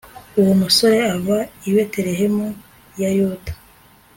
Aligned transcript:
uwo 0.39 0.53
musore 0.61 0.97
ava 1.15 1.37
i 1.67 1.69
betelehemu 1.75 2.47
ya 3.01 3.09
yuda 3.17 3.51